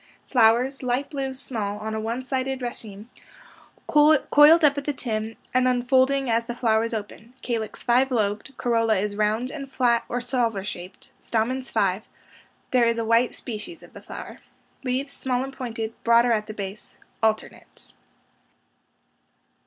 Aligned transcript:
Flowers— 0.31 0.81
light 0.81 1.11
blue, 1.11 1.31
small, 1.31 1.77
on 1.77 1.93
a 1.93 1.99
one 1.99 2.23
sided 2.25 2.63
raceme, 2.63 3.07
coiled 3.85 4.63
up 4.65 4.75
at 4.75 4.85
the 4.85 4.93
tip 4.93 5.37
and 5.53 5.67
unfolding 5.67 6.27
as 6.27 6.45
the 6.45 6.55
flowers 6.55 6.91
open— 6.91 7.35
calyx 7.43 7.83
five 7.83 8.09
lobed— 8.09 8.57
corolla 8.57 8.95
is 8.97 9.15
round 9.15 9.51
and 9.51 9.71
flat, 9.71 10.03
or 10.09 10.19
salver 10.19 10.63
shaped— 10.63 11.11
stamens 11.21 11.69
five— 11.69 12.07
there 12.71 12.85
is 12.87 12.97
a 12.97 13.05
white 13.05 13.35
species 13.35 13.83
of 13.83 13.93
the 13.93 14.01
flower. 14.01 14.39
Leaves— 14.83 15.11
small 15.13 15.43
and 15.43 15.53
pointed— 15.53 15.93
broader 16.03 16.31
at 16.31 16.47
the 16.47 16.53
base— 16.55 16.97
alternate. 17.21 17.93